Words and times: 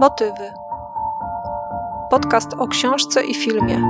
Motywy. 0.00 0.52
Podcast 2.10 2.54
o 2.58 2.68
książce 2.68 3.24
i 3.24 3.34
filmie. 3.34 3.82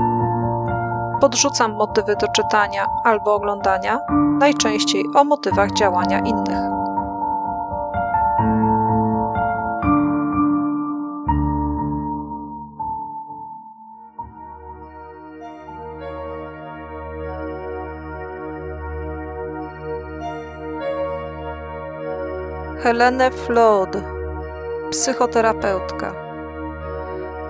Podrzucam 1.20 1.72
motywy 1.72 2.16
do 2.16 2.28
czytania 2.28 2.86
albo 3.04 3.34
oglądania, 3.34 4.00
najczęściej 4.38 5.04
o 5.14 5.24
motywach 5.24 5.72
działania 5.72 6.18
innych. 6.18 6.58
Helene 22.82 23.30
Flood, 23.30 24.19
psychoterapeutka. 24.90 26.14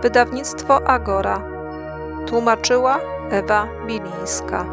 Wydawnictwo 0.03 0.89
Agora. 0.89 1.43
Tłumaczyła 2.27 3.01
Ewa 3.31 3.69
Bilińska. 3.87 4.67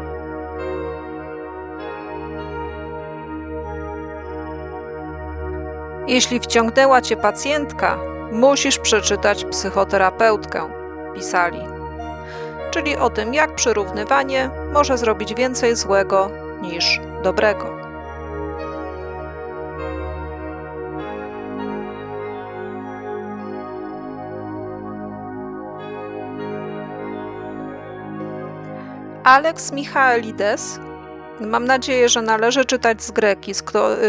Jeśli 6.06 6.40
wciągnęła 6.40 7.00
cię 7.00 7.16
pacjentka, 7.16 7.98
musisz 8.32 8.78
przeczytać 8.78 9.44
psychoterapeutkę, 9.44 10.68
pisali. 11.14 11.60
Czyli 12.70 12.96
o 12.96 13.10
tym, 13.10 13.34
jak 13.34 13.54
przyrównywanie 13.54 14.50
może 14.72 14.98
zrobić 14.98 15.34
więcej 15.34 15.76
złego 15.76 16.30
niż 16.62 17.00
dobrego. 17.22 17.77
Alex 29.28 29.72
Michaelides. 29.72 30.78
Mam 31.40 31.64
nadzieję, 31.64 32.08
że 32.08 32.22
należy 32.22 32.64
czytać 32.64 33.02
z 33.02 33.10
greki, 33.10 33.52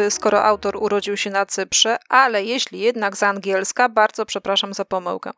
y, 0.07 0.11
skoro 0.11 0.43
autor 0.43 0.77
urodził 0.77 1.17
się 1.17 1.29
na 1.29 1.45
Cyprze, 1.45 1.97
ale 2.09 2.43
jeśli 2.43 2.79
jednak 2.79 3.17
z 3.17 3.23
angielska, 3.23 3.89
bardzo 3.89 4.25
przepraszam 4.25 4.73
za 4.73 4.85
pomyłkę. 4.85 5.31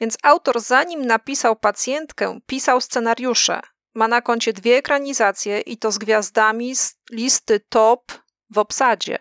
Więc 0.00 0.18
autor, 0.22 0.60
zanim 0.60 1.06
napisał 1.06 1.56
pacjentkę, 1.56 2.38
pisał 2.46 2.80
scenariusze. 2.80 3.60
Ma 3.94 4.08
na 4.08 4.22
koncie 4.22 4.52
dwie 4.52 4.76
ekranizacje 4.76 5.60
i 5.60 5.76
to 5.76 5.92
z 5.92 5.98
gwiazdami 5.98 6.76
z 6.76 6.96
listy 7.10 7.60
top 7.68 8.12
w 8.50 8.58
obsadzie. 8.58 9.18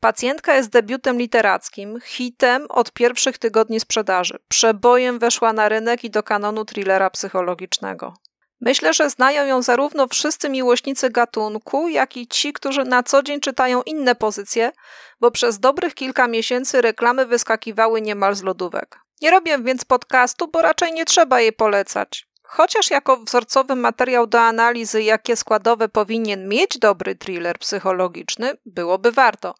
Pacjentka 0.00 0.54
jest 0.54 0.70
debiutem 0.70 1.18
literackim, 1.18 2.00
hitem 2.04 2.66
od 2.68 2.92
pierwszych 2.92 3.38
tygodni 3.38 3.80
sprzedaży. 3.80 4.38
Przebojem 4.48 5.18
weszła 5.18 5.52
na 5.52 5.68
rynek 5.68 6.04
i 6.04 6.10
do 6.10 6.22
kanonu 6.22 6.64
thrillera 6.64 7.10
psychologicznego. 7.10 8.14
Myślę, 8.60 8.94
że 8.94 9.10
znają 9.10 9.46
ją 9.46 9.62
zarówno 9.62 10.06
wszyscy 10.08 10.48
miłośnicy 10.48 11.10
gatunku, 11.10 11.88
jak 11.88 12.16
i 12.16 12.26
ci, 12.26 12.52
którzy 12.52 12.84
na 12.84 13.02
co 13.02 13.22
dzień 13.22 13.40
czytają 13.40 13.82
inne 13.82 14.14
pozycje, 14.14 14.72
bo 15.20 15.30
przez 15.30 15.60
dobrych 15.60 15.94
kilka 15.94 16.28
miesięcy 16.28 16.80
reklamy 16.80 17.26
wyskakiwały 17.26 18.00
niemal 18.00 18.34
z 18.34 18.42
lodówek. 18.42 18.98
Nie 19.22 19.30
robię 19.30 19.58
więc 19.58 19.84
podcastu, 19.84 20.48
bo 20.48 20.62
raczej 20.62 20.92
nie 20.92 21.04
trzeba 21.04 21.40
jej 21.40 21.52
polecać. 21.52 22.28
Chociaż 22.42 22.90
jako 22.90 23.16
wzorcowy 23.16 23.76
materiał 23.76 24.26
do 24.26 24.40
analizy, 24.40 25.02
jakie 25.02 25.36
składowe 25.36 25.88
powinien 25.88 26.48
mieć 26.48 26.78
dobry 26.78 27.16
thriller 27.16 27.58
psychologiczny, 27.58 28.52
byłoby 28.66 29.12
warto. 29.12 29.54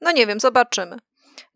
No 0.00 0.12
nie 0.12 0.26
wiem, 0.26 0.40
zobaczymy. 0.40 0.96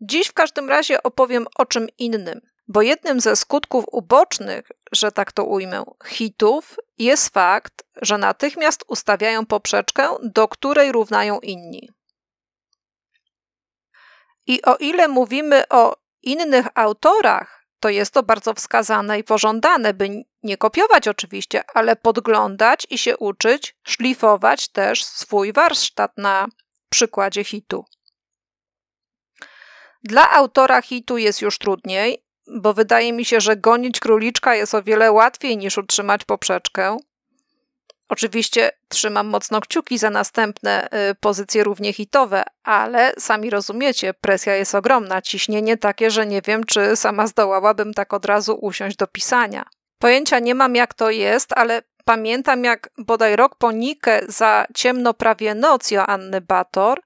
Dziś 0.01 0.27
w 0.27 0.33
każdym 0.33 0.69
razie 0.69 1.03
opowiem 1.03 1.45
o 1.55 1.65
czym 1.65 1.87
innym, 1.97 2.41
bo 2.67 2.81
jednym 2.81 3.19
ze 3.19 3.35
skutków 3.35 3.85
ubocznych, 3.91 4.71
że 4.91 5.11
tak 5.11 5.31
to 5.31 5.43
ujmę, 5.43 5.83
hitów 6.07 6.75
jest 6.97 7.33
fakt, 7.33 7.83
że 8.01 8.17
natychmiast 8.17 8.83
ustawiają 8.87 9.45
poprzeczkę, 9.45 10.09
do 10.23 10.47
której 10.47 10.91
równają 10.91 11.39
inni. 11.39 11.89
I 14.47 14.61
o 14.61 14.75
ile 14.75 15.07
mówimy 15.07 15.63
o 15.69 15.95
innych 16.21 16.67
autorach, 16.75 17.65
to 17.79 17.89
jest 17.89 18.13
to 18.13 18.23
bardzo 18.23 18.53
wskazane 18.53 19.19
i 19.19 19.23
pożądane, 19.23 19.93
by 19.93 20.23
nie 20.43 20.57
kopiować 20.57 21.07
oczywiście, 21.07 21.63
ale 21.73 21.95
podglądać 21.95 22.87
i 22.89 22.97
się 22.97 23.17
uczyć, 23.17 23.75
szlifować 23.83 24.67
też 24.67 25.05
swój 25.05 25.53
warsztat 25.53 26.17
na 26.17 26.47
przykładzie 26.89 27.43
hitu. 27.43 27.85
Dla 30.03 30.31
autora 30.31 30.81
hitu 30.81 31.17
jest 31.17 31.41
już 31.41 31.57
trudniej, 31.57 32.23
bo 32.47 32.73
wydaje 32.73 33.13
mi 33.13 33.25
się, 33.25 33.41
że 33.41 33.57
gonić 33.57 33.99
króliczka 33.99 34.55
jest 34.55 34.75
o 34.75 34.83
wiele 34.83 35.11
łatwiej 35.11 35.57
niż 35.57 35.77
utrzymać 35.77 36.25
poprzeczkę. 36.25 36.97
Oczywiście 38.09 38.71
trzymam 38.87 39.27
mocno 39.27 39.61
kciuki 39.61 39.97
za 39.97 40.09
następne 40.09 40.87
y, 41.11 41.15
pozycje 41.15 41.63
równie 41.63 41.93
hitowe, 41.93 42.43
ale 42.63 43.13
sami 43.19 43.49
rozumiecie, 43.49 44.13
presja 44.13 44.55
jest 44.55 44.75
ogromna, 44.75 45.21
ciśnienie 45.21 45.77
takie, 45.77 46.11
że 46.11 46.25
nie 46.25 46.41
wiem, 46.41 46.63
czy 46.63 46.95
sama 46.95 47.27
zdołałabym 47.27 47.93
tak 47.93 48.13
od 48.13 48.25
razu 48.25 48.57
usiąść 48.61 48.97
do 48.97 49.07
pisania. 49.07 49.65
Pojęcia 49.99 50.39
nie 50.39 50.55
mam, 50.55 50.75
jak 50.75 50.93
to 50.93 51.09
jest, 51.09 51.53
ale 51.53 51.81
pamiętam, 52.05 52.63
jak 52.63 52.89
bodaj 52.97 53.35
rok 53.35 53.55
po 53.55 53.71
Nikę 53.71 54.21
za 54.27 54.65
ciemno 54.75 55.13
prawie 55.13 55.55
noc 55.55 55.91
Joanny 55.91 56.41
Bator 56.41 57.01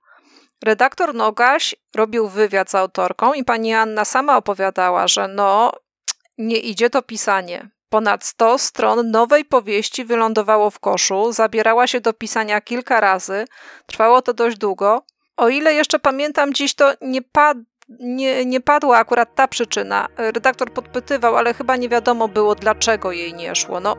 Redaktor 0.63 1.15
Nogaś 1.15 1.75
robił 1.95 2.27
wywiad 2.27 2.69
z 2.69 2.75
autorką 2.75 3.33
i 3.33 3.43
pani 3.43 3.73
Anna 3.73 4.05
sama 4.05 4.37
opowiadała, 4.37 5.07
że 5.07 5.27
no, 5.27 5.71
nie 6.37 6.57
idzie 6.57 6.89
to 6.89 7.01
pisanie. 7.01 7.69
Ponad 7.89 8.23
100 8.23 8.57
stron 8.57 9.11
nowej 9.11 9.45
powieści 9.45 10.05
wylądowało 10.05 10.69
w 10.69 10.79
koszu, 10.79 11.31
zabierała 11.31 11.87
się 11.87 12.01
do 12.01 12.13
pisania 12.13 12.61
kilka 12.61 12.99
razy, 12.99 13.45
trwało 13.85 14.21
to 14.21 14.33
dość 14.33 14.57
długo. 14.57 15.03
O 15.37 15.49
ile 15.49 15.73
jeszcze 15.73 15.99
pamiętam, 15.99 16.53
dziś 16.53 16.75
to 16.75 16.93
nie, 17.01 17.21
pad 17.21 17.57
nie, 17.99 18.45
nie 18.45 18.61
padła 18.61 18.97
akurat 18.97 19.35
ta 19.35 19.47
przyczyna. 19.47 20.07
Redaktor 20.17 20.73
podpytywał, 20.73 21.37
ale 21.37 21.53
chyba 21.53 21.75
nie 21.75 21.89
wiadomo 21.89 22.27
było, 22.27 22.55
dlaczego 22.55 23.11
jej 23.11 23.33
nie 23.33 23.55
szło. 23.55 23.79
No, 23.79 23.95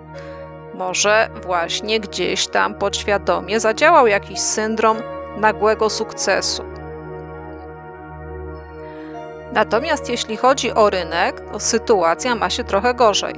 może 0.75 1.29
właśnie 1.43 2.01
gdzieś 2.01 2.47
tam 2.47 2.75
podświadomie 2.75 3.61
zadziałał 3.61 4.07
jakiś 4.07 4.41
syndrom 4.41 4.99
nagłego 5.37 5.91
sukcesu. 5.91 6.65
Natomiast 9.53 10.09
jeśli 10.09 10.37
chodzi 10.37 10.73
o 10.73 10.91
rynek, 10.91 11.41
to 11.53 11.61
sytuacja 11.61 12.35
ma 12.35 12.51
się 12.51 12.65
trochę 12.65 12.95
gorzej, 12.95 13.35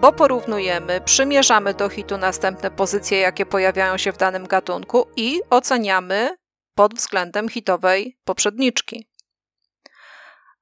bo 0.00 0.12
porównujemy, 0.12 1.00
przymierzamy 1.00 1.74
do 1.74 1.88
hitu 1.88 2.18
następne 2.18 2.70
pozycje, 2.70 3.18
jakie 3.18 3.46
pojawiają 3.46 3.96
się 3.98 4.12
w 4.12 4.16
danym 4.16 4.46
gatunku 4.46 5.06
i 5.16 5.40
oceniamy 5.50 6.36
pod 6.74 6.94
względem 6.94 7.48
hitowej 7.48 8.16
poprzedniczki. 8.24 9.09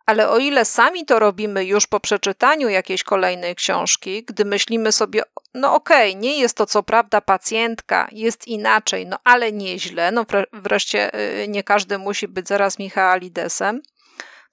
Ale 0.09 0.31
o 0.31 0.39
ile 0.39 0.65
sami 0.65 1.05
to 1.05 1.19
robimy 1.19 1.65
już 1.65 1.87
po 1.87 2.01
przeczytaniu 2.01 2.69
jakiejś 2.69 3.03
kolejnej 3.03 3.55
książki, 3.55 4.25
gdy 4.25 4.45
myślimy 4.45 4.93
sobie, 4.93 5.23
no 5.55 5.75
okej, 5.75 6.11
okay, 6.11 6.21
nie 6.21 6.39
jest 6.39 6.57
to 6.57 6.67
co 6.67 6.83
prawda 6.83 7.21
pacjentka, 7.21 8.09
jest 8.13 8.49
inaczej, 8.49 9.07
no 9.07 9.19
ale 9.25 9.53
nieźle, 9.53 10.13
no 10.13 10.27
wreszcie 10.53 11.15
y, 11.43 11.49
nie 11.49 11.63
każdy 11.63 11.99
musi 11.99 12.29
być 12.29 12.49
zaraz 12.49 12.79
Michaelidesem, 12.79 13.83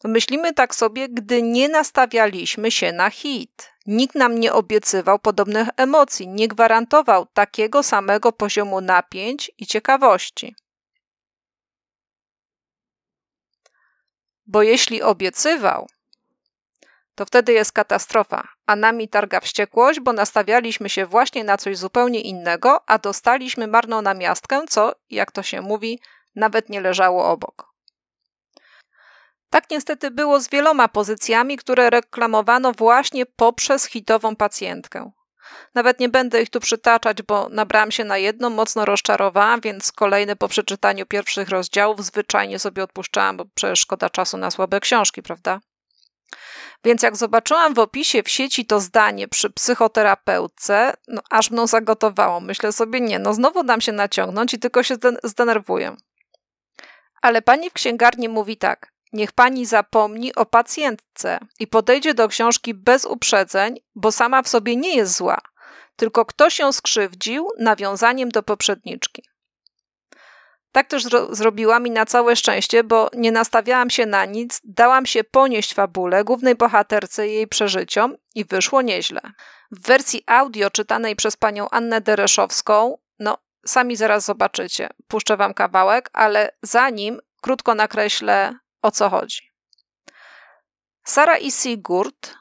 to 0.01 0.07
myślimy 0.07 0.53
tak 0.53 0.75
sobie, 0.75 1.09
gdy 1.09 1.41
nie 1.41 1.69
nastawialiśmy 1.69 2.71
się 2.71 2.91
na 2.91 3.09
hit. 3.09 3.71
Nikt 3.85 4.15
nam 4.15 4.39
nie 4.39 4.53
obiecywał 4.53 5.19
podobnych 5.19 5.67
emocji, 5.77 6.27
nie 6.27 6.47
gwarantował 6.47 7.25
takiego 7.33 7.83
samego 7.83 8.31
poziomu 8.31 8.81
napięć 8.81 9.51
i 9.57 9.65
ciekawości. 9.65 10.55
Bo 14.47 14.63
jeśli 14.63 15.01
obiecywał, 15.01 15.87
to 17.15 17.25
wtedy 17.25 17.53
jest 17.53 17.71
katastrofa, 17.71 18.47
a 18.65 18.75
nami 18.75 19.09
targa 19.09 19.39
wściekłość, 19.39 19.99
bo 19.99 20.13
nastawialiśmy 20.13 20.89
się 20.89 21.05
właśnie 21.05 21.43
na 21.43 21.57
coś 21.57 21.77
zupełnie 21.77 22.21
innego, 22.21 22.89
a 22.89 22.97
dostaliśmy 22.97 23.67
marną 23.67 24.01
namiastkę, 24.01 24.63
co, 24.69 24.95
jak 25.09 25.31
to 25.31 25.43
się 25.43 25.61
mówi, 25.61 25.99
nawet 26.35 26.69
nie 26.69 26.81
leżało 26.81 27.29
obok. 27.29 27.75
Tak 29.49 29.69
niestety 29.69 30.11
było 30.11 30.39
z 30.39 30.49
wieloma 30.49 30.87
pozycjami, 30.87 31.57
które 31.57 31.89
reklamowano 31.89 32.71
właśnie 32.71 33.25
poprzez 33.25 33.85
hitową 33.85 34.35
pacjentkę. 34.35 35.11
Nawet 35.75 35.99
nie 35.99 36.09
będę 36.09 36.41
ich 36.41 36.49
tu 36.49 36.59
przytaczać, 36.59 37.21
bo 37.21 37.49
nabrałam 37.49 37.91
się 37.91 38.03
na 38.03 38.17
jedną, 38.17 38.49
mocno 38.49 38.85
rozczarowałam, 38.85 39.61
więc 39.61 39.91
kolejne 39.91 40.35
po 40.35 40.47
przeczytaniu 40.47 41.05
pierwszych 41.05 41.49
rozdziałów 41.49 42.05
zwyczajnie 42.05 42.59
sobie 42.59 42.83
odpuszczałam, 42.83 43.37
bo 43.37 43.45
przecież 43.55 43.79
szkoda 43.79 44.09
czasu 44.09 44.37
na 44.37 44.51
słabe 44.51 44.79
książki, 44.79 45.23
prawda? 45.23 45.59
Więc 46.83 47.03
jak 47.03 47.15
zobaczyłam 47.15 47.73
w 47.73 47.79
opisie 47.79 48.23
w 48.23 48.29
sieci 48.29 48.65
to 48.65 48.79
zdanie 48.79 49.27
przy 49.27 49.49
psychoterapeutce, 49.49 50.93
no 51.07 51.21
aż 51.29 51.51
mną 51.51 51.67
zagotowało. 51.67 52.39
Myślę 52.39 52.71
sobie, 52.71 53.01
nie, 53.01 53.19
no 53.19 53.33
znowu 53.33 53.63
dam 53.63 53.81
się 53.81 53.91
naciągnąć 53.91 54.53
i 54.53 54.59
tylko 54.59 54.83
się 54.83 54.95
zdenerwuję. 55.23 55.95
Ale 57.21 57.41
pani 57.41 57.69
w 57.69 57.73
księgarni 57.73 58.29
mówi 58.29 58.57
tak: 58.57 58.94
Niech 59.15 59.31
pani 59.31 59.65
zapomni 59.65 60.35
o 60.35 60.45
pacjentce 60.45 61.39
i 61.59 61.67
podejdzie 61.67 62.13
do 62.13 62.27
książki 62.27 62.73
bez 62.73 63.05
uprzedzeń, 63.05 63.75
bo 63.95 64.11
sama 64.11 64.41
w 64.41 64.47
sobie 64.47 64.75
nie 64.75 64.95
jest 64.95 65.17
zła, 65.17 65.37
tylko 65.95 66.25
ktoś 66.25 66.59
ją 66.59 66.71
skrzywdził 66.71 67.47
nawiązaniem 67.59 68.29
do 68.29 68.43
poprzedniczki. 68.43 69.23
Tak 70.71 70.87
też 70.87 71.03
zro 71.03 71.35
zrobiłam 71.35 71.87
i 71.87 71.91
na 71.91 72.05
całe 72.05 72.35
szczęście, 72.35 72.83
bo 72.83 73.09
nie 73.13 73.31
nastawiałam 73.31 73.89
się 73.89 74.05
na 74.05 74.25
nic, 74.25 74.61
dałam 74.63 75.05
się 75.05 75.23
ponieść 75.23 75.73
fabule, 75.73 76.23
głównej 76.23 76.55
bohaterce 76.55 77.27
i 77.27 77.33
jej 77.33 77.47
przeżyciom 77.47 78.15
i 78.35 78.45
wyszło 78.45 78.81
nieźle. 78.81 79.21
W 79.71 79.87
wersji 79.87 80.23
audio 80.27 80.69
czytanej 80.69 81.15
przez 81.15 81.37
panią 81.37 81.69
Annę 81.69 82.01
Dereszowską, 82.01 82.97
no 83.19 83.37
sami 83.65 83.95
zaraz 83.95 84.25
zobaczycie, 84.25 84.89
puszczę 85.07 85.37
wam 85.37 85.53
kawałek, 85.53 86.09
ale 86.13 86.51
zanim 86.61 87.19
krótko 87.41 87.75
nakreślę 87.75 88.53
o 88.85 88.91
co 88.91 89.09
chodzi. 89.09 89.51
Sara 91.03 91.37
i 91.37 91.51
Sigurd 91.51 92.35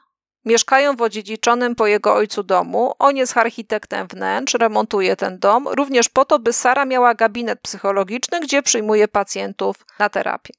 mieszkają 0.45 0.95
w 0.95 1.01
odziedziczonym 1.01 1.75
po 1.75 1.87
jego 1.87 2.13
ojcu 2.13 2.43
domu. 2.43 2.93
On 2.99 3.17
jest 3.17 3.37
architektem 3.37 4.07
wnętrz, 4.07 4.53
remontuje 4.53 5.15
ten 5.15 5.39
dom, 5.39 5.67
również 5.67 6.09
po 6.09 6.25
to, 6.25 6.39
by 6.39 6.53
Sara 6.53 6.85
miała 6.85 7.13
gabinet 7.15 7.61
psychologiczny, 7.61 8.39
gdzie 8.39 8.61
przyjmuje 8.63 9.07
pacjentów 9.07 9.75
na 9.99 10.09
terapię. 10.09 10.53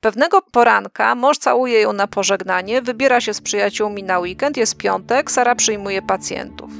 Pewnego 0.00 0.42
poranka 0.42 1.14
mąż 1.14 1.38
całuje 1.38 1.80
ją 1.80 1.92
na 1.92 2.06
pożegnanie, 2.06 2.82
wybiera 2.82 3.20
się 3.20 3.34
z 3.34 3.40
przyjaciółmi 3.40 4.02
na 4.02 4.18
weekend, 4.18 4.56
jest 4.56 4.76
piątek, 4.76 5.30
Sara 5.30 5.54
przyjmuje 5.54 6.02
pacjentów. 6.02 6.70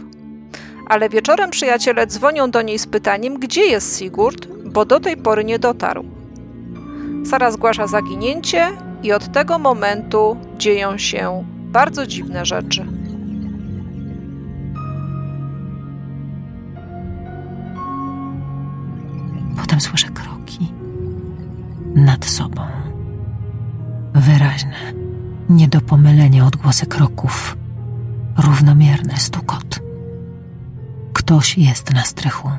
Ale 0.89 1.09
wieczorem 1.09 1.51
przyjaciele 1.51 2.07
dzwonią 2.07 2.51
do 2.51 2.63
niej 2.63 2.79
z 2.79 2.87
pytaniem, 2.87 3.39
gdzie 3.39 3.67
jest 3.67 3.99
Sigurd, 3.99 4.47
bo 4.47 4.85
do 4.85 5.01
tej 5.01 5.17
pory 5.17 5.45
nie 5.45 5.59
dotarł. 5.59 6.18
Sara 7.29 7.51
zgłasza 7.51 7.87
zaginięcie 7.87 8.69
i 9.03 9.13
od 9.13 9.33
tego 9.33 9.59
momentu 9.59 10.37
dzieją 10.59 10.99
się 10.99 11.45
bardzo 11.49 12.07
dziwne 12.07 12.47
rzeczy. 12.47 12.87
Potem 19.57 19.81
słyszę 19.81 20.09
kroki 20.09 20.73
nad 21.95 22.25
sobą. 22.25 22.63
Wyraźne, 24.15 24.93
nie 25.49 25.69
do 25.69 25.81
pomylenia 25.81 26.47
odgłosy 26.47 26.87
kroków, 26.87 27.57
równomierny 28.39 29.17
stukot. 29.17 29.81
Ktoś 31.13 31.59
jest 31.59 31.95
na 31.95 32.05
strychu. 32.05 32.51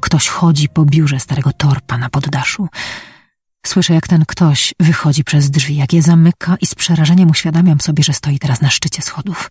Ktoś 0.00 0.28
chodzi 0.28 0.68
po 0.68 0.84
biurze 0.84 1.20
starego 1.20 1.52
torpa 1.52 1.98
na 1.98 2.08
poddaszu. 2.08 2.68
Słyszę, 3.66 3.94
jak 3.94 4.08
ten 4.08 4.24
ktoś 4.26 4.74
wychodzi 4.80 5.24
przez 5.24 5.50
drzwi, 5.50 5.76
jak 5.76 5.92
je 5.92 6.02
zamyka 6.02 6.56
i 6.60 6.66
z 6.66 6.74
przerażeniem 6.74 7.30
uświadamiam 7.30 7.80
sobie, 7.80 8.04
że 8.04 8.12
stoi 8.12 8.38
teraz 8.38 8.60
na 8.60 8.70
szczycie 8.70 9.02
schodów. 9.02 9.50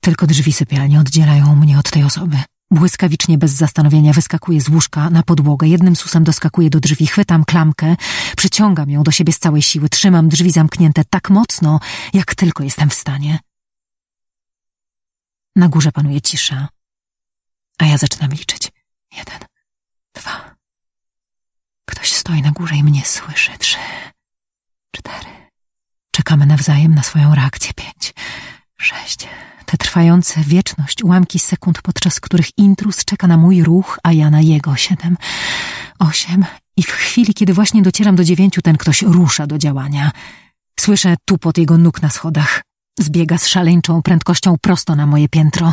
Tylko 0.00 0.26
drzwi 0.26 0.52
sypialni 0.52 0.98
oddzielają 0.98 1.56
mnie 1.56 1.78
od 1.78 1.90
tej 1.90 2.04
osoby. 2.04 2.36
Błyskawicznie, 2.70 3.38
bez 3.38 3.52
zastanowienia, 3.52 4.12
wyskakuję 4.12 4.60
z 4.60 4.68
łóżka 4.68 5.10
na 5.10 5.22
podłogę, 5.22 5.68
jednym 5.68 5.96
susem 5.96 6.24
doskakuję 6.24 6.70
do 6.70 6.80
drzwi, 6.80 7.06
chwytam 7.06 7.44
klamkę, 7.44 7.96
przyciągam 8.36 8.90
ją 8.90 9.02
do 9.02 9.10
siebie 9.10 9.32
z 9.32 9.38
całej 9.38 9.62
siły, 9.62 9.88
trzymam 9.88 10.28
drzwi 10.28 10.50
zamknięte 10.50 11.02
tak 11.10 11.30
mocno, 11.30 11.80
jak 12.12 12.34
tylko 12.34 12.64
jestem 12.64 12.90
w 12.90 12.94
stanie. 12.94 13.38
Na 15.56 15.68
górze 15.68 15.92
panuje 15.92 16.20
cisza, 16.20 16.68
a 17.78 17.86
ja 17.86 17.98
zaczynam 17.98 18.30
liczyć. 18.30 18.72
Jeden, 19.16 19.38
dwa, 20.14 20.57
Ktoś 21.98 22.12
stoi 22.12 22.42
na 22.42 22.50
górze 22.50 22.76
i 22.76 22.84
mnie 22.84 23.02
słyszy. 23.04 23.50
Trzy, 23.58 23.76
cztery. 24.96 25.30
Czekamy 26.10 26.46
nawzajem 26.46 26.94
na 26.94 27.02
swoją 27.02 27.34
reakcję. 27.34 27.72
Pięć, 27.74 28.14
sześć. 28.80 29.28
Te 29.66 29.76
trwające 29.76 30.40
wieczność, 30.40 31.04
ułamki 31.04 31.38
sekund, 31.38 31.82
podczas 31.82 32.20
których 32.20 32.58
intrus 32.58 33.04
czeka 33.04 33.26
na 33.26 33.36
mój 33.36 33.62
ruch, 33.62 33.98
a 34.02 34.12
ja 34.12 34.30
na 34.30 34.40
jego. 34.40 34.76
Siedem, 34.76 35.16
osiem. 35.98 36.44
I 36.76 36.82
w 36.82 36.90
chwili, 36.90 37.34
kiedy 37.34 37.54
właśnie 37.54 37.82
docieram 37.82 38.16
do 38.16 38.24
dziewięciu, 38.24 38.62
ten 38.62 38.76
ktoś 38.76 39.02
rusza 39.02 39.46
do 39.46 39.58
działania. 39.58 40.10
Słyszę 40.80 41.14
tupot 41.24 41.58
jego 41.58 41.78
nóg 41.78 42.02
na 42.02 42.10
schodach. 42.10 42.62
Zbiega 42.98 43.38
z 43.38 43.46
szaleńczą 43.46 44.02
prędkością 44.02 44.56
prosto 44.60 44.96
na 44.96 45.06
moje 45.06 45.28
piętro. 45.28 45.72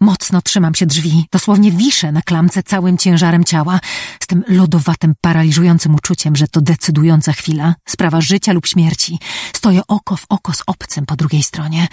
Mocno 0.00 0.42
trzymam 0.42 0.74
się 0.74 0.86
drzwi, 0.86 1.26
dosłownie 1.32 1.72
wiszę 1.72 2.12
na 2.12 2.22
klamce 2.22 2.62
całym 2.62 2.98
ciężarem 2.98 3.44
ciała, 3.44 3.80
z 4.22 4.26
tym 4.26 4.44
lodowatym, 4.48 5.14
paraliżującym 5.20 5.94
uczuciem, 5.94 6.36
że 6.36 6.48
to 6.48 6.60
decydująca 6.60 7.32
chwila, 7.32 7.74
sprawa 7.88 8.20
życia 8.20 8.52
lub 8.52 8.66
śmierci. 8.66 9.18
Stoję 9.52 9.80
oko 9.88 10.16
w 10.16 10.26
oko 10.28 10.52
z 10.52 10.62
obcym 10.66 11.06
po 11.06 11.16
drugiej 11.16 11.42
stronie. 11.42 11.88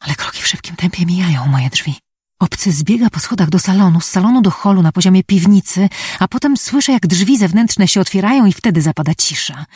Ale 0.00 0.14
kroki 0.14 0.42
w 0.42 0.46
szybkim 0.46 0.76
tempie 0.76 1.06
mijają 1.06 1.46
moje 1.46 1.70
drzwi. 1.70 1.94
Obcy 2.40 2.72
zbiega 2.72 3.10
po 3.10 3.20
schodach 3.20 3.50
do 3.50 3.58
salonu, 3.58 4.00
z 4.00 4.06
salonu 4.06 4.42
do 4.42 4.50
holu 4.50 4.82
na 4.82 4.92
poziomie 4.92 5.24
piwnicy, 5.24 5.88
a 6.18 6.28
potem 6.28 6.56
słyszę, 6.56 6.92
jak 6.92 7.06
drzwi 7.06 7.38
zewnętrzne 7.38 7.88
się 7.88 8.00
otwierają 8.00 8.46
i 8.46 8.52
wtedy 8.52 8.82
zapada 8.82 9.14
cisza 9.14 9.66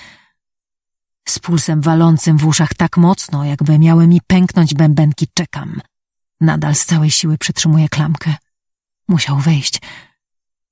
z 1.28 1.38
pulsem 1.38 1.80
walącym 1.80 2.38
w 2.38 2.46
uszach 2.46 2.74
tak 2.74 2.96
mocno, 2.96 3.44
jakby 3.44 3.78
miały 3.78 4.06
mi 4.06 4.20
pęknąć 4.26 4.74
bębenki, 4.74 5.28
czekam. 5.34 5.80
Nadal 6.40 6.74
z 6.74 6.84
całej 6.84 7.10
siły 7.10 7.38
przytrzymuję 7.38 7.88
klamkę. 7.88 8.34
Musiał 9.08 9.38
wejść. 9.38 9.80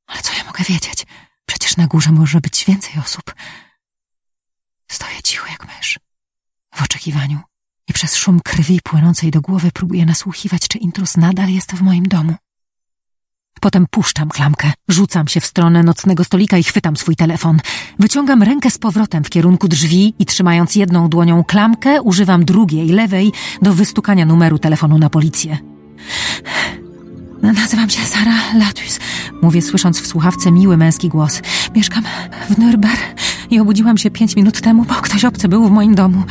Ale 0.06 0.22
co 0.22 0.32
ja 0.32 0.44
mogę 0.44 0.64
wiedzieć? 0.64 1.06
Przecież 1.46 1.76
na 1.76 1.86
górze 1.86 2.12
może 2.12 2.40
być 2.40 2.64
więcej 2.64 3.00
osób. 3.00 3.34
Stoję 4.90 5.22
cicho 5.24 5.46
jak 5.46 5.76
mysz. 5.76 5.98
W 6.74 6.82
oczekiwaniu 6.82 7.40
i 7.88 7.92
przez 7.92 8.16
szum 8.16 8.40
krwi 8.40 8.80
płynącej 8.84 9.30
do 9.30 9.40
głowy 9.40 9.70
próbuję 9.74 10.06
nasłuchiwać, 10.06 10.68
czy 10.68 10.78
intrus 10.78 11.16
nadal 11.16 11.48
jest 11.48 11.72
w 11.72 11.82
moim 11.82 12.04
domu. 12.08 12.34
Potem 13.60 13.86
puszczam 13.90 14.28
klamkę, 14.28 14.72
rzucam 14.88 15.28
się 15.28 15.40
w 15.40 15.46
stronę 15.46 15.82
nocnego 15.82 16.24
stolika 16.24 16.58
i 16.58 16.62
chwytam 16.62 16.96
swój 16.96 17.16
telefon. 17.16 17.58
Wyciągam 17.98 18.42
rękę 18.42 18.70
z 18.70 18.78
powrotem 18.78 19.24
w 19.24 19.30
kierunku 19.30 19.68
drzwi 19.68 20.14
i 20.18 20.26
trzymając 20.26 20.76
jedną 20.76 21.08
dłonią 21.08 21.44
klamkę, 21.44 22.02
używam 22.02 22.44
drugiej, 22.44 22.88
lewej, 22.88 23.32
do 23.62 23.74
wystukania 23.74 24.26
numeru 24.26 24.58
telefonu 24.58 24.98
na 24.98 25.10
policję. 25.10 25.58
Nazywam 27.42 27.90
się 27.90 28.06
Sara 28.06 28.34
Latus, 28.54 28.98
mówię 29.42 29.62
słysząc 29.62 30.00
w 30.00 30.06
słuchawce 30.06 30.52
miły 30.52 30.76
męski 30.76 31.08
głos. 31.08 31.40
Mieszkam 31.74 32.04
w 32.50 32.58
Nürnberg 32.58 33.14
i 33.50 33.60
obudziłam 33.60 33.98
się 33.98 34.10
pięć 34.10 34.36
minut 34.36 34.60
temu, 34.60 34.84
bo 34.84 34.94
ktoś 34.94 35.24
obcy 35.24 35.48
był 35.48 35.68
w 35.68 35.70
moim 35.70 35.94
domu. 35.94 36.22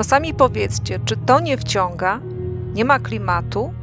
No 0.00 0.04
sami 0.04 0.34
powiedzcie, 0.34 1.00
czy 1.04 1.16
to 1.16 1.40
nie 1.40 1.58
wciąga? 1.58 2.20
Nie 2.74 2.84
ma 2.84 2.98
klimatu? 2.98 3.74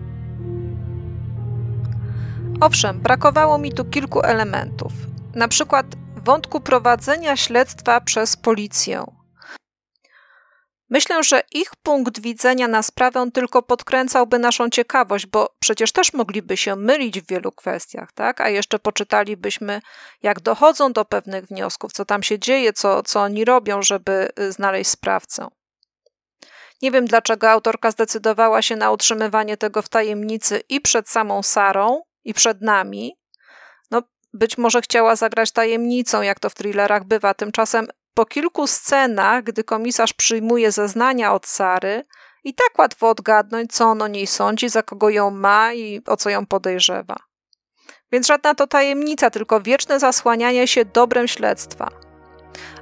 Owszem, 2.61 2.99
brakowało 2.99 3.57
mi 3.57 3.73
tu 3.73 3.85
kilku 3.85 4.21
elementów. 4.21 4.91
Na 5.35 5.47
przykład 5.47 5.85
wątku 6.25 6.59
prowadzenia 6.59 7.35
śledztwa 7.37 8.01
przez 8.01 8.35
policję. 8.35 9.05
Myślę, 10.89 11.23
że 11.23 11.41
ich 11.51 11.71
punkt 11.83 12.19
widzenia 12.19 12.67
na 12.67 12.83
sprawę 12.83 13.31
tylko 13.33 13.63
podkręcałby 13.63 14.39
naszą 14.39 14.69
ciekawość, 14.69 15.25
bo 15.25 15.49
przecież 15.59 15.91
też 15.91 16.13
mogliby 16.13 16.57
się 16.57 16.75
mylić 16.75 17.21
w 17.21 17.27
wielu 17.27 17.51
kwestiach, 17.51 18.11
tak? 18.11 18.41
A 18.41 18.49
jeszcze 18.49 18.79
poczytalibyśmy, 18.79 19.81
jak 20.23 20.39
dochodzą 20.39 20.93
do 20.93 21.05
pewnych 21.05 21.45
wniosków, 21.45 21.93
co 21.93 22.05
tam 22.05 22.23
się 22.23 22.39
dzieje, 22.39 22.73
co, 22.73 23.03
co 23.03 23.21
oni 23.21 23.45
robią, 23.45 23.81
żeby 23.81 24.29
y, 24.39 24.51
znaleźć 24.51 24.89
sprawcę. 24.89 25.47
Nie 26.81 26.91
wiem, 26.91 27.05
dlaczego 27.05 27.49
autorka 27.49 27.91
zdecydowała 27.91 28.61
się 28.61 28.75
na 28.75 28.91
utrzymywanie 28.91 29.57
tego 29.57 29.81
w 29.81 29.89
tajemnicy 29.89 30.61
i 30.69 30.81
przed 30.81 31.09
samą 31.09 31.43
Sarą, 31.43 32.01
i 32.23 32.33
przed 32.33 32.61
nami. 32.61 33.17
No, 33.91 34.03
być 34.33 34.57
może 34.57 34.81
chciała 34.81 35.15
zagrać 35.15 35.51
tajemnicą, 35.51 36.21
jak 36.21 36.39
to 36.39 36.49
w 36.49 36.55
thrillerach 36.55 37.03
bywa. 37.03 37.33
Tymczasem 37.33 37.87
po 38.13 38.25
kilku 38.25 38.67
scenach, 38.67 39.43
gdy 39.43 39.63
komisarz 39.63 40.13
przyjmuje 40.13 40.71
zeznania 40.71 41.33
od 41.33 41.45
Sary, 41.45 42.03
i 42.43 42.53
tak 42.53 42.79
łatwo 42.79 43.09
odgadnąć, 43.09 43.73
co 43.73 43.85
on 43.85 44.01
o 44.01 44.07
niej 44.07 44.27
sądzi, 44.27 44.69
za 44.69 44.83
kogo 44.83 45.09
ją 45.09 45.31
ma 45.31 45.73
i 45.73 46.01
o 46.05 46.17
co 46.17 46.29
ją 46.29 46.45
podejrzewa. 46.45 47.15
Więc 48.11 48.27
żadna 48.27 48.55
to 48.55 48.67
tajemnica, 48.67 49.29
tylko 49.29 49.61
wieczne 49.61 49.99
zasłanianie 49.99 50.67
się 50.67 50.85
dobrem 50.85 51.27
śledztwa 51.27 52.06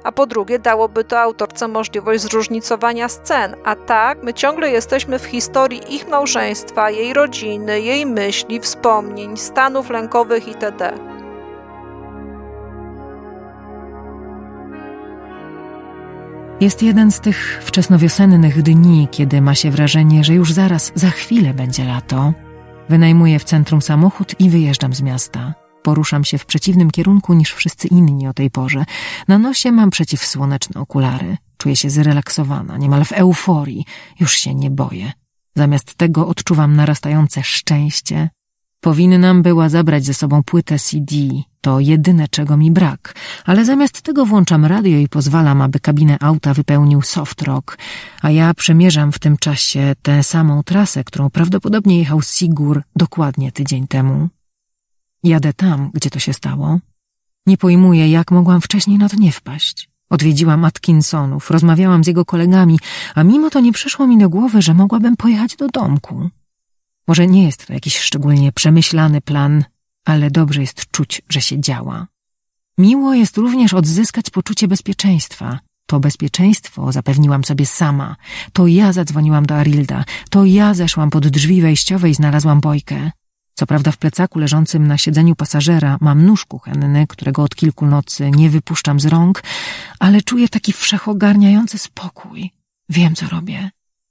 a 0.04 0.12
po 0.12 0.26
drugie 0.26 0.58
dałoby 0.58 1.04
to 1.04 1.20
autorce 1.20 1.68
możliwość 1.68 2.22
zróżnicowania 2.22 3.08
scen, 3.08 3.56
a 3.64 3.76
tak 3.76 4.22
my 4.22 4.34
ciągle 4.34 4.70
jesteśmy 4.70 5.18
w 5.18 5.24
historii 5.24 5.94
ich 5.94 6.08
małżeństwa, 6.08 6.90
jej 6.90 7.12
rodziny, 7.14 7.80
jej 7.80 8.06
myśli, 8.06 8.60
wspomnień, 8.60 9.36
stanów 9.36 9.90
lękowych 9.90 10.48
itd. 10.48 10.92
Jest 16.60 16.82
jeden 16.82 17.10
z 17.12 17.20
tych 17.20 17.60
wczesnowiosennych 17.64 18.62
dni, 18.62 19.08
kiedy 19.10 19.40
ma 19.40 19.54
się 19.54 19.70
wrażenie, 19.70 20.24
że 20.24 20.34
już 20.34 20.52
zaraz, 20.52 20.92
za 20.94 21.10
chwilę 21.10 21.54
będzie 21.54 21.84
lato. 21.84 22.32
Wynajmuję 22.88 23.38
w 23.38 23.44
centrum 23.44 23.82
samochód 23.82 24.40
i 24.40 24.50
wyjeżdżam 24.50 24.94
z 24.94 25.02
miasta. 25.02 25.65
Poruszam 25.86 26.24
się 26.24 26.38
w 26.38 26.46
przeciwnym 26.46 26.90
kierunku 26.90 27.34
niż 27.34 27.52
wszyscy 27.52 27.88
inni 27.88 28.28
o 28.28 28.32
tej 28.32 28.50
porze. 28.50 28.84
Na 29.28 29.38
nosie 29.38 29.72
mam 29.72 29.90
przeciwsłoneczne 29.90 30.80
okulary. 30.80 31.36
Czuję 31.56 31.76
się 31.76 31.90
zrelaksowana, 31.90 32.76
niemal 32.76 33.04
w 33.04 33.12
euforii. 33.12 33.84
Już 34.20 34.32
się 34.32 34.54
nie 34.54 34.70
boję. 34.70 35.12
Zamiast 35.56 35.94
tego 35.94 36.28
odczuwam 36.28 36.76
narastające 36.76 37.42
szczęście. 37.42 38.30
Powinnam 38.80 39.42
była 39.42 39.68
zabrać 39.68 40.04
ze 40.04 40.14
sobą 40.14 40.42
płytę 40.42 40.78
CD. 40.78 41.14
To 41.60 41.80
jedyne, 41.80 42.28
czego 42.28 42.56
mi 42.56 42.70
brak. 42.70 43.14
Ale 43.44 43.64
zamiast 43.64 44.02
tego 44.02 44.26
włączam 44.26 44.64
radio 44.64 44.98
i 44.98 45.08
pozwalam, 45.08 45.62
aby 45.62 45.80
kabinę 45.80 46.16
auta 46.20 46.54
wypełnił 46.54 47.02
soft 47.02 47.42
rock, 47.42 47.78
a 48.22 48.30
ja 48.30 48.54
przemierzam 48.54 49.12
w 49.12 49.18
tym 49.18 49.36
czasie 49.36 49.94
tę 50.02 50.22
samą 50.22 50.62
trasę, 50.62 51.04
którą 51.04 51.30
prawdopodobnie 51.30 51.98
jechał 51.98 52.22
Sigur 52.22 52.82
dokładnie 52.96 53.52
tydzień 53.52 53.86
temu. 53.86 54.28
Jadę 55.26 55.52
tam, 55.52 55.90
gdzie 55.94 56.10
to 56.10 56.18
się 56.18 56.32
stało. 56.32 56.78
Nie 57.46 57.56
pojmuję, 57.56 58.10
jak 58.10 58.30
mogłam 58.30 58.60
wcześniej 58.60 58.98
na 58.98 59.08
to 59.08 59.16
nie 59.16 59.32
wpaść. 59.32 59.88
Odwiedziłam 60.10 60.64
Atkinsonów, 60.64 61.50
rozmawiałam 61.50 62.04
z 62.04 62.06
jego 62.06 62.24
kolegami, 62.24 62.78
a 63.14 63.22
mimo 63.22 63.50
to 63.50 63.60
nie 63.60 63.72
przyszło 63.72 64.06
mi 64.06 64.18
do 64.18 64.28
głowy, 64.28 64.62
że 64.62 64.74
mogłabym 64.74 65.16
pojechać 65.16 65.56
do 65.56 65.68
domku. 65.68 66.30
Może 67.08 67.26
nie 67.26 67.44
jest 67.44 67.66
to 67.66 67.72
jakiś 67.72 67.98
szczególnie 67.98 68.52
przemyślany 68.52 69.20
plan, 69.20 69.64
ale 70.04 70.30
dobrze 70.30 70.60
jest 70.60 70.90
czuć, 70.90 71.22
że 71.28 71.40
się 71.40 71.60
działa. 71.60 72.06
Miło 72.78 73.14
jest 73.14 73.36
również 73.36 73.74
odzyskać 73.74 74.30
poczucie 74.30 74.68
bezpieczeństwa. 74.68 75.58
To 75.86 76.00
bezpieczeństwo 76.00 76.92
zapewniłam 76.92 77.44
sobie 77.44 77.66
sama. 77.66 78.16
To 78.52 78.66
ja 78.66 78.92
zadzwoniłam 78.92 79.46
do 79.46 79.54
Arilda. 79.54 80.04
To 80.30 80.44
ja 80.44 80.74
zeszłam 80.74 81.10
pod 81.10 81.28
drzwi 81.28 81.62
wejściowe 81.62 82.10
i 82.10 82.14
znalazłam 82.14 82.60
bojkę. 82.60 83.10
Co 83.58 83.66
prawda 83.66 83.92
w 83.92 83.96
plecaku 83.96 84.38
leżącym 84.38 84.86
na 84.86 84.98
siedzeniu 84.98 85.36
pasażera 85.36 85.96
mam 86.00 86.26
nóż 86.26 86.44
kuchenny, 86.44 87.06
którego 87.06 87.42
od 87.42 87.54
kilku 87.54 87.86
nocy 87.86 88.30
nie 88.30 88.50
wypuszczam 88.50 89.00
z 89.00 89.06
rąk, 89.06 89.42
ale 89.98 90.22
czuję 90.22 90.48
taki 90.48 90.72
wszechogarniający 90.72 91.78
spokój. 91.78 92.50
Wiem, 92.88 93.14
co 93.14 93.28
robię. 93.28 93.70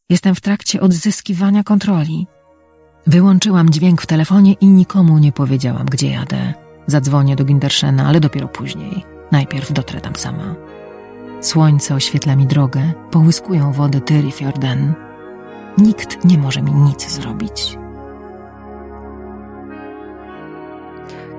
Jestem 0.10 0.36
w 0.36 0.42
trakcie 0.42 0.82
odzyskiwania 0.82 1.64
kontroli. 1.64 2.28
Wyłączyłam 3.08 3.70
dźwięk 3.70 4.02
w 4.02 4.06
telefonie 4.06 4.54
i 4.54 4.68
nikomu 4.68 5.18
nie 5.18 5.32
powiedziałam, 5.32 5.86
gdzie 5.86 6.10
jadę. 6.10 6.54
Zadzwonię 6.88 7.36
do 7.36 7.46
Ginderszena, 7.46 8.08
ale 8.08 8.20
dopiero 8.20 8.48
później. 8.48 9.04
Najpierw 9.32 9.74
dotrę 9.74 10.02
tam 10.02 10.16
sama. 10.16 10.56
Słońce 11.42 11.96
oświetla 11.96 12.36
mi 12.36 12.48
drogę, 12.48 12.94
połyskują 13.12 13.72
wody 13.72 14.02
Tyrifjorden. 14.02 14.94
Nikt 15.78 16.26
nie 16.26 16.38
może 16.38 16.62
mi 16.62 16.72
nic 16.72 17.10
zrobić. 17.10 17.78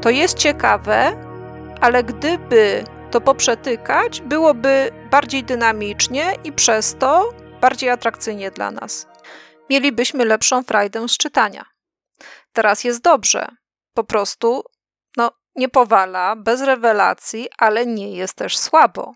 To 0.06 0.10
jest 0.10 0.38
ciekawe, 0.38 1.16
ale 1.80 2.04
gdyby 2.04 2.84
to 3.10 3.20
poprzetykać, 3.20 4.20
byłoby 4.20 4.90
bardziej 5.10 5.44
dynamicznie 5.44 6.34
i 6.44 6.52
przez 6.52 6.96
to 6.98 7.34
bardziej 7.60 7.90
atrakcyjnie 7.90 8.50
dla 8.50 8.70
nas. 8.70 9.06
Mielibyśmy 9.70 10.24
lepszą 10.24 10.62
frajdę 10.62 11.08
z 11.08 11.16
czytania. 11.16 11.64
Teraz 12.52 12.84
jest 12.84 13.02
dobrze. 13.02 13.48
Po 13.94 14.04
prostu, 14.04 14.64
no, 15.16 15.30
nie 15.56 15.68
powala, 15.68 16.36
bez 16.36 16.62
rewelacji, 16.62 17.48
ale 17.58 17.86
nie 17.86 18.16
jest 18.16 18.34
też 18.34 18.58
słabo. 18.58 19.14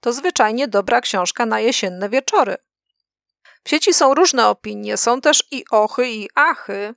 To 0.00 0.12
zwyczajnie 0.12 0.68
dobra 0.68 1.00
książka 1.00 1.46
na 1.46 1.60
jesienne 1.60 2.08
wieczory. 2.08 2.56
W 3.64 3.70
sieci 3.70 3.94
są 3.94 4.14
różne 4.14 4.48
opinie, 4.48 4.96
są 4.96 5.20
też 5.20 5.44
i 5.50 5.64
ochy, 5.70 6.08
i 6.08 6.28
achy, 6.34 6.94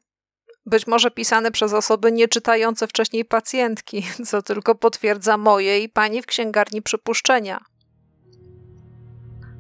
być 0.65 0.87
może 0.87 1.11
pisane 1.11 1.51
przez 1.51 1.73
osoby 1.73 2.11
nieczytające 2.11 2.87
wcześniej 2.87 3.25
pacjentki, 3.25 4.07
co 4.27 4.41
tylko 4.41 4.75
potwierdza 4.75 5.37
moje 5.37 5.79
i 5.79 5.89
pani 5.89 6.21
w 6.21 6.25
księgarni 6.25 6.81
przypuszczenia. 6.81 7.59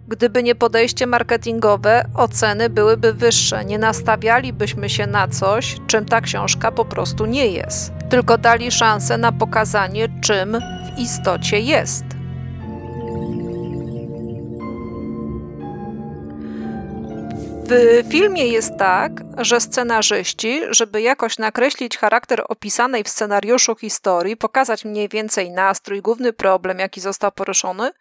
Gdyby 0.07 0.43
nie 0.43 0.55
podejście 0.55 1.07
marketingowe, 1.07 2.05
oceny 2.15 2.69
byłyby 2.69 3.13
wyższe. 3.13 3.65
Nie 3.65 3.79
nastawialibyśmy 3.79 4.89
się 4.89 5.07
na 5.07 5.27
coś, 5.27 5.77
czym 5.87 6.05
ta 6.05 6.21
książka 6.21 6.71
po 6.71 6.85
prostu 6.85 7.25
nie 7.25 7.47
jest, 7.47 7.91
tylko 8.09 8.37
dali 8.37 8.71
szansę 8.71 9.17
na 9.17 9.31
pokazanie, 9.31 10.07
czym 10.21 10.57
w 10.85 10.99
istocie 10.99 11.59
jest. 11.59 12.20
W 17.71 18.11
filmie 18.11 18.47
jest 18.47 18.77
tak, 18.77 19.11
że 19.37 19.61
scenarzyści, 19.61 20.61
żeby 20.69 21.01
jakoś 21.01 21.37
nakreślić 21.37 21.97
charakter 21.97 22.43
opisanej 22.47 23.03
w 23.03 23.09
scenariuszu 23.09 23.75
historii, 23.75 24.37
pokazać 24.37 24.85
mniej 24.85 25.09
więcej 25.09 25.51
nastrój, 25.51 26.01
główny 26.01 26.33
problem, 26.33 26.79
jaki 26.79 27.01
został 27.01 27.31
poruszony, 27.31 27.91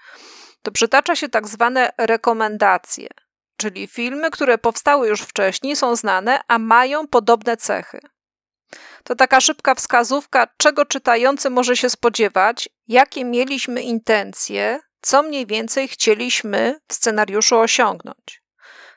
to 0.63 0.71
przytacza 0.73 1.17
się 1.17 1.29
tak 1.29 1.49
zwane 1.49 1.91
rekomendacje, 1.99 3.09
czyli 3.57 3.87
filmy, 3.87 4.31
które 4.31 4.59
powstały 4.59 5.09
już 5.09 5.21
wcześniej, 5.21 5.77
są 5.77 5.97
znane, 5.97 6.41
a 6.49 6.59
mają 6.59 7.09
podobne 7.09 7.57
cechy. 7.57 8.01
To 9.05 9.15
taka 9.15 9.41
szybka 9.41 9.75
wskazówka, 9.75 10.47
czego 10.57 10.85
czytający 10.85 11.51
może 11.51 11.77
się 11.77 11.91
spodziewać, 11.91 12.69
jakie 12.89 13.25
mieliśmy 13.25 13.83
intencje, 13.83 14.81
co 15.01 15.23
mniej 15.23 15.47
więcej 15.47 15.89
chcieliśmy 15.89 16.81
w 16.89 16.95
scenariuszu 16.95 17.59
osiągnąć. 17.59 18.50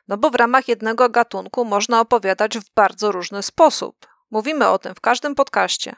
No 0.07 0.17
bo 0.17 0.29
w 0.29 0.36
ramach 0.36 0.67
jednego 0.67 1.10
gatunku 1.10 1.65
można 1.65 2.01
opowiadać 2.01 2.57
w 2.57 2.74
bardzo 2.75 3.12
różny 3.12 3.43
sposób. 3.43 4.07
Mówimy 4.31 4.67
o 4.67 4.79
tym 4.79 4.95
w 4.95 5.01
każdym 5.01 5.36
podcaście. 5.36 5.95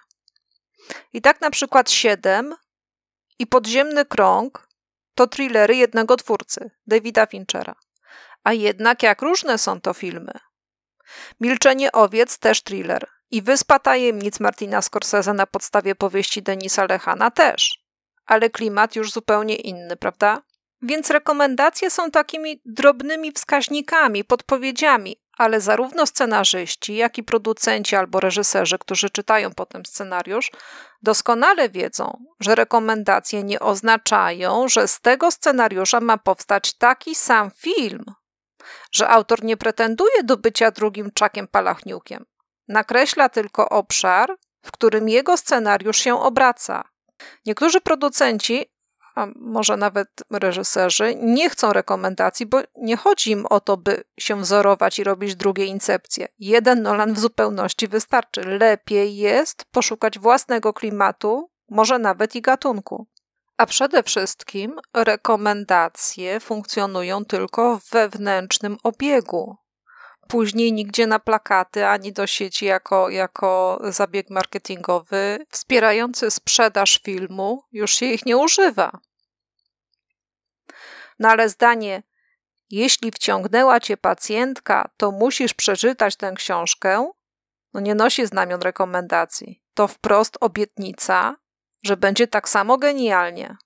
I 1.13 1.21
tak 1.21 1.41
na 1.41 1.49
przykład 1.49 1.91
7 1.91 2.55
i 3.39 3.47
Podziemny 3.47 4.05
Krąg 4.05 4.67
to 5.15 5.27
thrillery 5.27 5.75
jednego 5.75 6.17
twórcy, 6.17 6.71
Davida 6.87 7.25
Finchera. 7.25 7.75
A 8.43 8.53
jednak 8.53 9.03
jak 9.03 9.21
różne 9.21 9.57
są 9.57 9.81
to 9.81 9.93
filmy. 9.93 10.31
Milczenie 11.39 11.91
owiec 11.91 12.39
też 12.39 12.63
thriller. 12.63 13.07
I 13.31 13.41
Wyspa 13.41 13.79
Tajemnic 13.79 14.39
Martina 14.39 14.81
Scorsese 14.81 15.33
na 15.33 15.47
podstawie 15.47 15.95
powieści 15.95 16.43
Denisa 16.43 16.85
Lechana 16.89 17.31
też. 17.31 17.85
Ale 18.25 18.49
klimat 18.49 18.95
już 18.95 19.11
zupełnie 19.11 19.55
inny, 19.55 19.95
prawda? 19.95 20.41
Więc 20.87 21.09
rekomendacje 21.09 21.89
są 21.89 22.11
takimi 22.11 22.61
drobnymi 22.65 23.31
wskaźnikami, 23.31 24.23
podpowiedziami, 24.23 25.17
ale 25.37 25.61
zarówno 25.61 26.05
scenarzyści, 26.05 26.95
jak 26.95 27.17
i 27.17 27.23
producenci 27.23 27.95
albo 27.95 28.19
reżyserzy, 28.19 28.77
którzy 28.77 29.09
czytają 29.09 29.51
potem 29.51 29.85
scenariusz, 29.85 30.51
doskonale 31.01 31.69
wiedzą, 31.69 32.25
że 32.39 32.55
rekomendacje 32.55 33.43
nie 33.43 33.59
oznaczają, 33.59 34.67
że 34.67 34.87
z 34.87 35.01
tego 35.01 35.31
scenariusza 35.31 35.99
ma 35.99 36.17
powstać 36.17 36.73
taki 36.73 37.15
sam 37.15 37.51
film, 37.51 38.03
że 38.91 39.09
autor 39.09 39.43
nie 39.43 39.57
pretenduje 39.57 40.23
do 40.23 40.37
bycia 40.37 40.71
drugim 40.71 41.11
Czakiem 41.11 41.47
Palachniukiem. 41.47 42.25
Nakreśla 42.67 43.29
tylko 43.29 43.69
obszar, 43.69 44.35
w 44.65 44.71
którym 44.71 45.09
jego 45.09 45.37
scenariusz 45.37 45.97
się 45.97 46.21
obraca. 46.21 46.83
Niektórzy 47.45 47.81
producenci 47.81 48.74
a 49.15 49.27
może 49.35 49.77
nawet 49.77 50.09
reżyserzy, 50.31 51.15
nie 51.15 51.49
chcą 51.49 51.73
rekomendacji, 51.73 52.45
bo 52.45 52.61
nie 52.75 52.97
chodzi 52.97 53.31
im 53.31 53.45
o 53.45 53.59
to, 53.59 53.77
by 53.77 54.03
się 54.19 54.41
wzorować 54.41 54.99
i 54.99 55.03
robić 55.03 55.35
drugie 55.35 55.65
incepcje. 55.65 56.27
Jeden 56.39 56.81
Nolan 56.81 57.13
w 57.13 57.19
zupełności 57.19 57.87
wystarczy. 57.87 58.41
Lepiej 58.41 59.17
jest 59.17 59.65
poszukać 59.71 60.19
własnego 60.19 60.73
klimatu, 60.73 61.49
może 61.69 61.99
nawet 61.99 62.35
i 62.35 62.41
gatunku. 62.41 63.07
A 63.57 63.65
przede 63.65 64.03
wszystkim 64.03 64.79
rekomendacje 64.93 66.39
funkcjonują 66.39 67.25
tylko 67.25 67.79
w 67.79 67.89
wewnętrznym 67.89 68.77
obiegu. 68.83 69.57
Później 70.27 70.73
nigdzie 70.73 71.07
na 71.07 71.19
plakaty 71.19 71.87
ani 71.87 72.13
do 72.13 72.27
sieci 72.27 72.65
jako, 72.65 73.09
jako 73.09 73.79
zabieg 73.83 74.29
marketingowy 74.29 75.45
wspierający 75.51 76.31
sprzedaż 76.31 76.99
filmu 77.03 77.63
już 77.71 77.93
się 77.93 78.05
ich 78.05 78.25
nie 78.25 78.37
używa. 78.37 78.99
No 81.19 81.29
ale 81.29 81.49
zdanie, 81.49 82.03
jeśli 82.69 83.11
wciągnęła 83.11 83.79
cię 83.79 83.97
pacjentka, 83.97 84.89
to 84.97 85.11
musisz 85.11 85.53
przeczytać 85.53 86.15
tę 86.15 86.33
książkę, 86.35 87.11
no 87.73 87.79
nie 87.79 87.95
nosi 87.95 88.25
znamion 88.25 88.61
rekomendacji. 88.61 89.61
To 89.73 89.87
wprost 89.87 90.37
obietnica, 90.41 91.35
że 91.83 91.97
będzie 91.97 92.27
tak 92.27 92.49
samo 92.49 92.77
genialnie. 92.77 93.57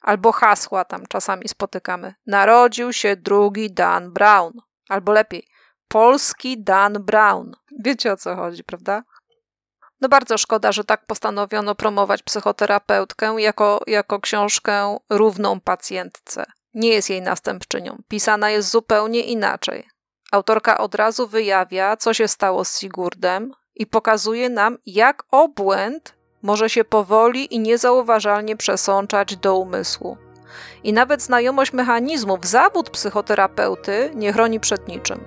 Albo 0.00 0.32
hasła 0.32 0.84
tam 0.84 1.06
czasami 1.06 1.48
spotykamy. 1.48 2.14
Narodził 2.26 2.92
się 2.92 3.16
drugi 3.16 3.72
Dan 3.72 4.12
Brown. 4.12 4.52
Albo 4.88 5.12
lepiej, 5.12 5.48
polski 5.88 6.62
Dan 6.62 6.92
Brown. 6.92 7.52
Wiecie 7.78 8.12
o 8.12 8.16
co 8.16 8.36
chodzi, 8.36 8.64
prawda? 8.64 9.02
No 10.00 10.08
bardzo 10.08 10.38
szkoda, 10.38 10.72
że 10.72 10.84
tak 10.84 11.06
postanowiono 11.06 11.74
promować 11.74 12.22
psychoterapeutkę 12.22 13.34
jako, 13.38 13.80
jako 13.86 14.20
książkę 14.20 14.98
równą 15.10 15.60
pacjentce. 15.60 16.44
nie 16.74 16.88
jest 16.88 17.10
jej 17.10 17.22
następczynią. 17.22 18.02
Pisana 18.08 18.50
jest 18.50 18.70
zupełnie 18.70 19.20
inaczej. 19.20 19.88
Autorka 20.32 20.78
od 20.78 20.94
razu 20.94 21.28
wyjawia, 21.28 21.96
co 21.96 22.14
się 22.14 22.28
stało 22.28 22.64
z 22.64 22.78
Sigurdem 22.78 23.52
i 23.74 23.86
pokazuje 23.86 24.50
nam, 24.50 24.78
jak 24.86 25.24
obłęd 25.30 26.14
może 26.42 26.70
się 26.70 26.84
powoli 26.84 27.54
i 27.54 27.60
niezauważalnie 27.60 28.56
przesączać 28.56 29.36
do 29.36 29.56
umysłu. 29.58 30.25
I 30.84 30.92
nawet 30.92 31.22
znajomość 31.22 31.72
mechanizmów, 31.72 32.44
zawód 32.44 32.90
psychoterapeuty 32.90 34.10
nie 34.14 34.32
chroni 34.32 34.60
przed 34.60 34.88
niczym. 34.88 35.20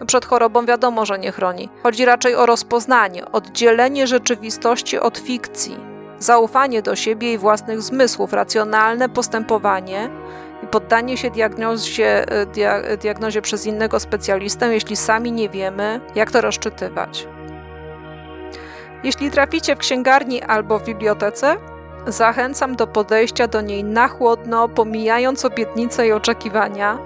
No 0.00 0.06
przed 0.06 0.24
chorobą 0.26 0.66
wiadomo, 0.66 1.06
że 1.06 1.18
nie 1.18 1.32
chroni. 1.32 1.68
Chodzi 1.82 2.04
raczej 2.04 2.34
o 2.34 2.46
rozpoznanie, 2.46 3.32
oddzielenie 3.32 4.06
rzeczywistości 4.06 4.98
od 4.98 5.18
fikcji, 5.18 5.76
zaufanie 6.18 6.82
do 6.82 6.96
siebie 6.96 7.32
i 7.32 7.38
własnych 7.38 7.82
zmysłów, 7.82 8.32
racjonalne 8.32 9.08
postępowanie 9.08 10.10
i 10.62 10.66
poddanie 10.66 11.16
się 11.16 11.30
diagnozie, 11.30 12.28
e, 12.28 12.46
dia, 12.46 12.96
diagnozie 12.96 13.42
przez 13.42 13.66
innego 13.66 14.00
specjalistę, 14.00 14.74
jeśli 14.74 14.96
sami 14.96 15.32
nie 15.32 15.48
wiemy, 15.48 16.00
jak 16.14 16.30
to 16.30 16.40
rozczytywać. 16.40 17.26
Jeśli 19.04 19.30
traficie 19.30 19.76
w 19.76 19.78
księgarni 19.78 20.42
albo 20.42 20.78
w 20.78 20.84
bibliotece, 20.84 21.56
zachęcam 22.06 22.76
do 22.76 22.86
podejścia 22.86 23.48
do 23.48 23.60
niej 23.60 23.84
na 23.84 24.08
chłodno, 24.08 24.68
pomijając 24.68 25.44
obietnice 25.44 26.06
i 26.06 26.12
oczekiwania. 26.12 26.98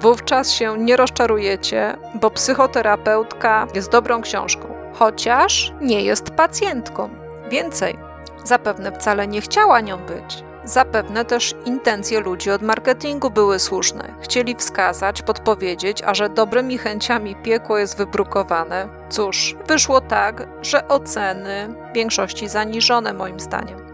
Wówczas 0.00 0.50
się 0.50 0.78
nie 0.78 0.96
rozczarujecie, 0.96 1.96
bo 2.14 2.30
psychoterapeutka 2.30 3.66
jest 3.74 3.90
dobrą 3.90 4.22
książką, 4.22 4.68
chociaż 4.94 5.72
nie 5.80 6.02
jest 6.02 6.30
pacjentką. 6.30 7.08
Więcej, 7.50 7.98
zapewne 8.44 8.92
wcale 8.92 9.26
nie 9.26 9.40
chciała 9.40 9.80
nią 9.80 9.96
być. 9.96 10.44
Zapewne 10.64 11.24
też 11.24 11.54
intencje 11.64 12.20
ludzi 12.20 12.50
od 12.50 12.62
marketingu 12.62 13.30
były 13.30 13.58
słuszne. 13.58 14.14
Chcieli 14.20 14.54
wskazać, 14.54 15.22
podpowiedzieć, 15.22 16.02
a 16.02 16.14
że 16.14 16.28
dobrymi 16.28 16.78
chęciami 16.78 17.36
piekło 17.36 17.78
jest 17.78 17.96
wybrukowane. 17.96 18.88
Cóż, 19.08 19.56
wyszło 19.66 20.00
tak, 20.00 20.48
że 20.62 20.88
oceny 20.88 21.74
większości 21.94 22.48
zaniżone 22.48 23.12
moim 23.12 23.40
zdaniem. 23.40 23.85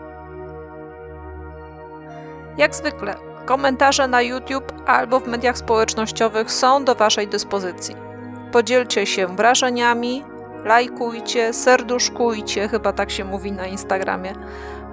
Jak 2.58 2.74
zwykle, 2.74 3.14
komentarze 3.46 4.08
na 4.08 4.22
YouTube 4.22 4.72
albo 4.86 5.20
w 5.20 5.26
mediach 5.26 5.58
społecznościowych 5.58 6.52
są 6.52 6.84
do 6.84 6.94
Waszej 6.94 7.28
dyspozycji. 7.28 7.96
Podzielcie 8.52 9.06
się 9.06 9.36
wrażeniami, 9.36 10.24
lajkujcie, 10.64 11.52
serduszkujcie, 11.52 12.68
chyba 12.68 12.92
tak 12.92 13.10
się 13.10 13.24
mówi 13.24 13.52
na 13.52 13.66
Instagramie 13.66 14.34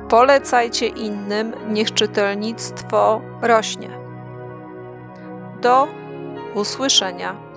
Polecajcie 0.09 0.87
innym, 0.87 1.53
niech 1.69 1.93
czytelnictwo 1.93 3.21
rośnie. 3.41 3.89
Do 5.61 5.87
usłyszenia. 6.55 7.48